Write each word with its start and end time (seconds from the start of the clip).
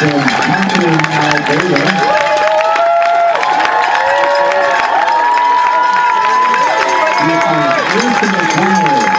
from 0.00 0.08
Catherine 0.08 0.96
McDonald. 8.32 9.10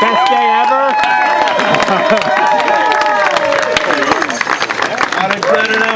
Best 0.00 0.22
day 0.28 0.48
ever? 0.60 0.84
Gotta 5.54 5.93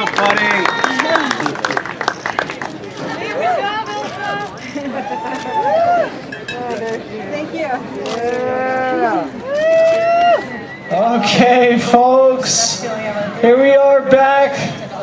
here 13.41 13.61
we 13.61 13.73
are 13.73 14.03
back. 14.03 14.53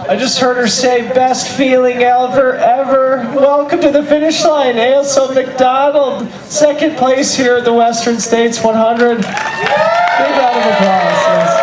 I 0.10 0.16
just 0.16 0.40
heard 0.40 0.58
her 0.58 0.68
say 0.68 1.02
best 1.14 1.56
feeling 1.56 1.98
ever, 2.04 2.56
ever. 2.56 3.18
Welcome 3.36 3.82
to 3.82 3.90
the 3.92 4.04
finish 4.04 4.44
line, 4.44 4.76
Ailsa 4.76 5.34
Macdonald, 5.34 6.30
second 6.44 6.98
place 6.98 7.34
here 7.36 7.56
at 7.58 7.66
the 7.66 7.74
Western 7.74 8.20
States 8.20 8.62
100. 8.64 9.18
Big 9.18 9.26
round 9.26 10.58
of 10.58 10.66
applause. 10.74 11.24
yes. 11.24 11.62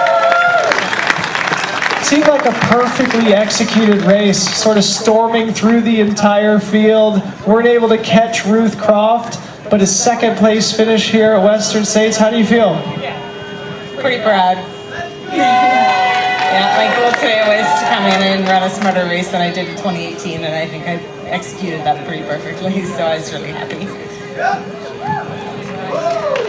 Seemed 2.08 2.26
like 2.26 2.46
a 2.46 2.52
perfectly 2.66 3.32
executed 3.34 4.02
race, 4.02 4.42
sort 4.56 4.76
of 4.78 4.84
storming 4.84 5.52
through 5.52 5.82
the 5.82 6.00
entire 6.00 6.58
field. 6.58 7.22
Weren't 7.46 7.68
able 7.68 7.88
to 7.90 7.98
catch 7.98 8.44
Ruth 8.46 8.76
Croft, 8.78 9.38
but 9.70 9.80
a 9.82 9.86
second 9.86 10.36
place 10.36 10.72
finish 10.74 11.10
here 11.10 11.32
at 11.32 11.44
Western 11.44 11.84
States. 11.84 12.16
How 12.16 12.30
do 12.30 12.38
you 12.38 12.46
feel? 12.46 12.74
pretty 14.00 14.20
proud. 14.20 14.58
Yeah, 16.52 16.76
my 16.76 16.94
goal 16.94 17.10
today 17.12 17.40
was 17.48 17.80
to 17.80 17.86
come 17.88 18.04
in 18.04 18.20
and 18.22 18.46
run 18.46 18.62
a 18.62 18.70
smarter 18.70 19.04
race 19.04 19.30
than 19.30 19.40
I 19.40 19.50
did 19.50 19.68
in 19.68 19.76
2018, 19.76 20.44
and 20.44 20.54
I 20.54 20.66
think 20.66 20.84
I 20.86 20.96
executed 21.28 21.80
that 21.80 22.06
pretty 22.06 22.24
perfectly, 22.24 22.84
so 22.96 23.04
I 23.04 23.16
was 23.16 23.32
really 23.32 23.52
happy. 23.52 23.86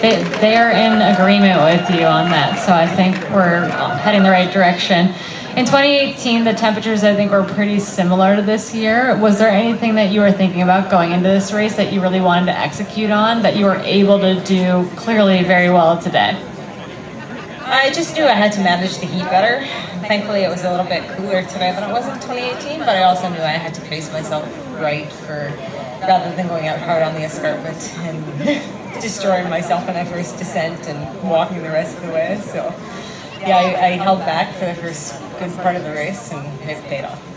They, 0.02 0.22
they 0.42 0.58
are 0.58 0.72
in 0.72 1.02
agreement 1.02 1.62
with 1.62 1.98
you 1.98 2.06
on 2.06 2.30
that, 2.32 2.60
so 2.60 2.74
I 2.74 2.86
think 2.86 3.16
we're 3.32 3.70
heading 4.00 4.24
the 4.24 4.32
right 4.32 4.52
direction. 4.52 5.14
In 5.56 5.66
2018, 5.66 6.44
the 6.44 6.54
temperatures 6.54 7.04
I 7.04 7.16
think 7.16 7.32
were 7.32 7.44
pretty 7.44 7.80
similar 7.80 8.36
to 8.36 8.42
this 8.42 8.74
year. 8.74 9.16
Was 9.18 9.40
there 9.40 9.50
anything 9.50 9.96
that 9.96 10.12
you 10.12 10.20
were 10.20 10.32
thinking 10.32 10.64
about 10.64 10.92
going 10.92 11.12
into 11.12 11.30
this 11.30 11.54
race 11.54 11.78
that 11.78 11.94
you 11.94 12.02
really 12.02 12.20
wanted 12.20 12.48
to 12.48 12.58
execute 12.58 13.12
on 13.12 13.44
that 13.44 13.56
you 13.56 13.66
were 13.66 13.78
able 13.78 14.20
to 14.20 14.44
do 14.44 14.90
clearly 14.96 15.44
very 15.44 15.70
well 15.70 15.98
today? 16.02 16.36
I 17.66 17.92
just 17.94 18.16
knew 18.16 18.26
I 18.26 18.34
had 18.34 18.52
to 18.54 18.62
manage 18.62 18.98
the 18.98 19.06
heat 19.06 19.24
better. 19.24 19.66
Thankfully, 20.08 20.42
it 20.42 20.50
was 20.50 20.64
a 20.64 20.70
little 20.70 20.86
bit 20.86 21.08
cooler 21.16 21.44
today 21.44 21.72
than 21.72 21.90
it 21.90 21.94
was 21.94 22.06
in 22.06 22.16
2018, 22.16 22.80
but 22.80 22.90
I 22.90 23.04
also 23.04 23.30
knew 23.30 23.40
I 23.40 23.56
had 23.56 23.74
to 23.76 23.82
pace 23.82 24.12
myself 24.12 24.46
right 24.82 25.10
for 25.12 25.52
rather 26.02 26.36
than 26.36 26.48
going 26.48 26.68
out 26.68 26.80
hard 26.80 27.04
on 27.04 27.14
the 27.14 27.24
escarpment 27.24 27.78
and 28.00 28.22
destroying 29.02 29.50
myself 29.50 29.88
in 29.88 29.94
that 29.94 30.08
first 30.08 30.38
descent 30.38 30.88
and 30.88 31.30
walking 31.30 31.64
the 31.64 31.70
rest 31.70 31.98
of 31.98 32.04
the 32.04 32.12
way. 32.12 32.38
So, 32.44 32.76
yeah, 33.40 33.58
I, 33.58 33.86
I 33.86 33.90
held 33.92 34.20
back 34.20 34.54
for 34.56 34.66
the 34.66 34.76
first 34.76 35.18
good 35.40 35.54
part 35.64 35.78
of 35.78 35.84
the 35.84 35.92
race, 35.92 36.34
and 36.34 36.70
it 36.70 36.84
paid 36.86 37.06
off. 37.06 37.33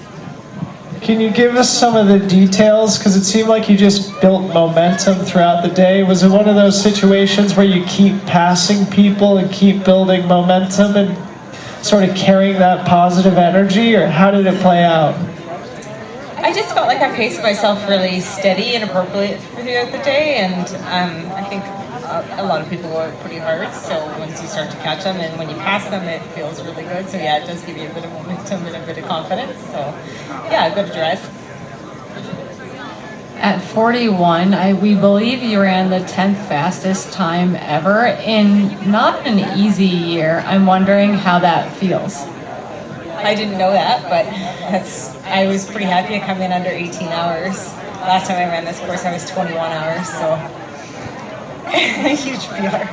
Can 1.01 1.21
you 1.21 1.31
give 1.31 1.55
us 1.55 1.71
some 1.71 1.95
of 1.95 2.09
the 2.09 2.19
details? 2.19 2.99
Because 2.99 3.17
it 3.17 3.25
seemed 3.25 3.49
like 3.49 3.69
you 3.69 3.77
just 3.77 4.21
built 4.21 4.53
momentum 4.53 5.25
throughout 5.25 5.63
the 5.63 5.73
day. 5.73 6.03
Was 6.03 6.23
it 6.23 6.29
one 6.29 6.49
of 6.49 6.57
those 6.57 6.81
situations 6.81 7.55
where 7.57 7.67
you 7.67 7.85
keep 7.85 8.21
passing 8.27 8.87
people 8.87 9.39
and 9.39 9.51
keep 9.53 9.85
building 9.85 10.27
momentum 10.27 10.97
and 10.97 11.17
sort 11.85 12.03
of 12.09 12.17
carrying 12.17 12.59
that 12.59 12.87
positive 12.87 13.39
energy, 13.39 13.95
or 13.95 14.07
how 14.07 14.31
did 14.33 14.47
it 14.47 14.61
play 14.61 14.83
out? 14.83 15.15
I 16.39 16.53
just 16.53 16.75
felt 16.75 16.89
like 16.89 17.01
I 17.01 17.15
paced 17.15 17.43
myself 17.43 17.89
really 17.89 18.21
steady 18.21 18.75
and 18.75 18.85
appropriate 18.85 19.39
throughout 19.41 19.93
the 19.93 19.99
day, 19.99 20.37
and 20.37 20.67
um, 20.87 21.33
I 21.33 21.45
think 21.45 21.63
a, 22.07 22.43
a 22.43 22.45
lot 22.45 22.61
of 22.61 22.71
people 22.71 22.97
out 22.97 23.19
pretty 23.21 23.39
hard. 23.39 23.73
So 23.75 24.05
once 24.19 24.41
you 24.41 24.49
start 24.49 24.71
to 24.71 24.77
catch 24.79 25.05
them, 25.05 25.17
and 25.17 25.37
when 25.39 25.49
you 25.49 25.57
pass 25.57 25.89
them, 25.89 26.05
it 26.05 26.23
feels 26.35 26.63
really 26.63 26.85
good. 26.85 27.09
So 27.09 27.19
yeah, 27.19 27.43
it 27.43 27.47
does 27.47 27.63
give 27.65 27.77
you 27.77 27.89
a 27.89 27.95
bit 27.95 28.05
of 28.05 28.13
momentum 28.13 28.65
and 28.67 28.77
a 28.77 28.87
bit 28.87 28.99
of 28.99 29.05
confidence. 29.05 29.59
So 29.67 29.79
yeah, 30.51 30.73
a 30.73 30.75
good 30.75 30.93
drive. 30.93 31.21
At 33.37 33.61
41, 33.61 34.55
I, 34.55 34.73
we 34.73 34.95
believe 34.95 35.43
you 35.43 35.61
ran 35.61 35.91
the 35.91 35.99
10th 35.99 36.49
fastest 36.49 37.13
time 37.13 37.55
ever 37.57 38.07
in 38.07 38.91
not 38.91 39.27
an 39.27 39.59
easy 39.59 39.87
year. 39.87 40.43
I'm 40.47 40.65
wondering 40.65 41.15
how 41.15 41.39
that 41.41 41.71
feels. 41.77 42.17
I 43.17 43.35
didn't 43.35 43.59
know 43.59 43.73
that, 43.73 44.03
but 44.05 44.25
that's 44.71 45.15
I 45.25 45.47
was 45.47 45.69
pretty 45.69 45.87
happy 45.87 46.19
to 46.19 46.25
come 46.25 46.41
in 46.41 46.53
under 46.53 46.71
18 46.71 47.09
hours. 47.09 47.73
Last 48.01 48.29
time 48.29 48.39
I 48.39 48.47
ran 48.51 48.65
this 48.65 48.81
course, 48.81 49.05
I 49.05 49.13
was 49.13 49.29
21 49.29 49.59
hours, 49.59 50.09
so 50.09 50.66
huge 51.71 52.47
PR. 52.49 52.87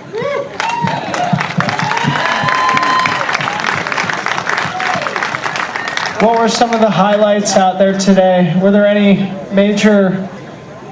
What 6.24 6.40
were 6.40 6.48
some 6.48 6.72
of 6.74 6.80
the 6.80 6.90
highlights 6.90 7.58
out 7.58 7.78
there 7.78 7.98
today? 8.00 8.58
Were 8.62 8.72
there 8.72 8.88
any 8.88 9.30
major 9.54 10.12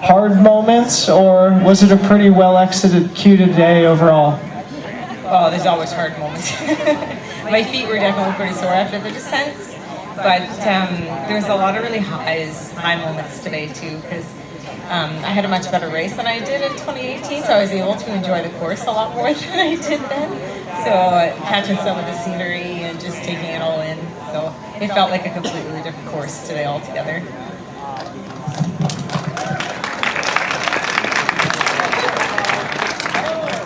hard 0.01 0.41
moments, 0.41 1.07
or 1.07 1.51
was 1.63 1.83
it 1.83 1.91
a 1.91 2.07
pretty 2.07 2.29
well 2.29 2.57
executed 2.57 3.55
day 3.55 3.85
overall? 3.85 4.37
Oh, 5.25 5.49
there's 5.49 5.65
always 5.65 5.93
hard 5.93 6.19
moments. 6.19 6.51
My 7.45 7.63
feet 7.63 7.87
were 7.87 7.95
definitely 7.95 8.33
pretty 8.33 8.55
sore 8.55 8.73
after 8.73 8.99
the 8.99 9.09
descents, 9.09 9.73
but 10.17 10.41
um, 10.67 10.99
there 11.27 11.35
was 11.35 11.45
a 11.45 11.55
lot 11.55 11.77
of 11.77 11.83
really 11.83 11.99
highs, 11.99 12.71
high 12.71 12.97
moments 12.97 13.41
today 13.41 13.67
too, 13.71 13.97
because 13.99 14.25
um, 14.89 15.11
I 15.23 15.31
had 15.31 15.45
a 15.45 15.47
much 15.47 15.69
better 15.71 15.89
race 15.89 16.15
than 16.15 16.27
I 16.27 16.39
did 16.39 16.61
in 16.61 16.71
2018, 16.71 17.43
so 17.43 17.53
I 17.53 17.61
was 17.61 17.71
able 17.71 17.95
to 17.95 18.13
enjoy 18.13 18.41
the 18.41 18.49
course 18.59 18.83
a 18.85 18.91
lot 18.91 19.15
more 19.15 19.33
than 19.33 19.59
I 19.59 19.75
did 19.75 20.01
then. 20.09 20.31
So 20.83 20.91
uh, 20.91 21.35
catching 21.47 21.77
some 21.77 21.97
of 21.97 22.05
the 22.05 22.17
scenery 22.23 22.83
and 22.83 22.99
just 22.99 23.17
taking 23.17 23.45
it 23.45 23.61
all 23.61 23.81
in, 23.81 23.97
so 24.31 24.53
it 24.81 24.87
felt 24.89 25.11
like 25.11 25.25
a 25.25 25.29
completely 25.29 25.81
different 25.83 26.07
course 26.07 26.47
today 26.47 26.65
altogether. 26.65 27.21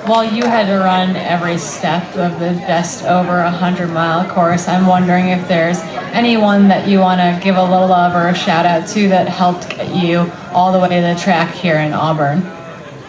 While 0.05 0.31
you 0.31 0.45
had 0.45 0.67
to 0.67 0.77
run 0.77 1.15
every 1.15 1.57
step 1.57 2.15
of 2.15 2.33
the 2.33 2.51
best 2.67 3.05
over 3.05 3.39
a 3.39 3.49
100 3.49 3.87
mile 3.87 4.29
course, 4.29 4.67
I'm 4.67 4.85
wondering 4.85 5.29
if 5.29 5.47
there's 5.47 5.79
anyone 6.13 6.67
that 6.67 6.87
you 6.87 6.99
want 6.99 7.21
to 7.21 7.43
give 7.43 7.55
a 7.55 7.63
little 7.63 7.87
love 7.87 8.13
or 8.13 8.27
a 8.27 8.35
shout 8.35 8.67
out 8.67 8.87
to 8.89 9.09
that 9.09 9.27
helped 9.27 9.67
get 9.71 9.95
you 9.95 10.31
all 10.51 10.71
the 10.71 10.77
way 10.77 10.89
to 10.89 11.01
the 11.01 11.19
track 11.19 11.55
here 11.55 11.77
in 11.77 11.91
Auburn. 11.91 12.43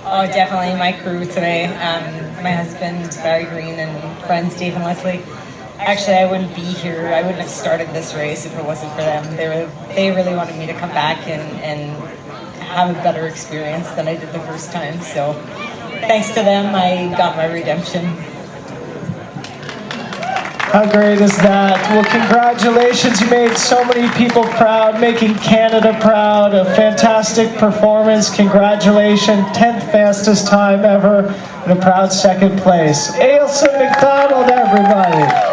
Oh, 0.06 0.26
definitely 0.32 0.78
my 0.78 0.92
crew 0.92 1.26
today. 1.26 1.66
Um, 1.66 2.42
my 2.42 2.52
husband, 2.52 3.10
Barry 3.22 3.44
Green, 3.44 3.78
and 3.78 4.18
friends, 4.24 4.56
Dave 4.56 4.74
and 4.74 4.82
Leslie. 4.82 5.22
Actually, 5.78 6.16
I 6.16 6.30
wouldn't 6.30 6.56
be 6.56 6.62
here. 6.62 7.08
I 7.08 7.20
wouldn't 7.20 7.40
have 7.40 7.50
started 7.50 7.88
this 7.90 8.14
race 8.14 8.46
if 8.46 8.58
it 8.58 8.64
wasn't 8.64 8.92
for 8.92 9.02
them. 9.02 9.36
They 9.36 9.48
were, 9.48 9.70
they 9.94 10.12
really 10.12 10.34
wanted 10.34 10.56
me 10.56 10.64
to 10.64 10.72
come 10.72 10.90
back 10.90 11.28
and, 11.28 11.42
and 11.60 11.90
have 12.60 12.88
a 12.88 13.02
better 13.02 13.26
experience 13.26 13.90
than 13.90 14.08
I 14.08 14.16
did 14.16 14.32
the 14.32 14.40
first 14.40 14.72
time. 14.72 14.98
So, 15.02 15.32
thanks 16.00 16.28
to 16.28 16.42
them, 16.42 16.74
I 16.74 17.14
got 17.16 17.36
my 17.36 17.46
redemption. 17.46 18.04
How 20.76 20.90
great 20.90 21.20
is 21.22 21.34
that? 21.38 21.80
Well, 21.90 22.04
congratulations. 22.04 23.20
You 23.20 23.30
made 23.30 23.56
so 23.56 23.82
many 23.84 24.12
people 24.14 24.42
proud, 24.42 25.00
making 25.00 25.36
Canada 25.36 25.96
proud. 26.02 26.54
A 26.54 26.66
fantastic 26.74 27.56
performance. 27.56 28.34
Congratulations. 28.34 29.42
10th 29.56 29.90
fastest 29.90 30.48
time 30.48 30.84
ever 30.84 31.28
and 31.64 31.78
a 31.78 31.80
proud 31.80 32.12
second 32.12 32.58
place. 32.58 33.10
Ailsa 33.16 33.72
Macdonald, 33.78 34.50
everybody. 34.50 35.45